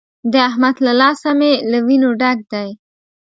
[0.31, 2.69] د احمد له لاسه مې له وينو ډک دی.